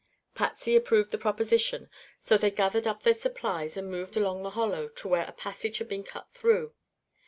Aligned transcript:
Patsy 0.33 0.75
approved 0.75 1.11
the 1.11 1.19
proposition, 1.19 1.87
so 2.19 2.35
they 2.35 2.49
gathered 2.49 2.87
up 2.87 3.03
their 3.03 3.13
supplies 3.13 3.77
and 3.77 3.91
moved 3.91 4.17
along 4.17 4.41
the 4.41 4.49
hollow 4.57 4.87
to 4.87 5.07
where 5.07 5.27
a 5.27 5.31
passage 5.31 5.77
had 5.77 5.89
been 5.89 6.03
cut 6.03 6.33
through. 6.33 6.73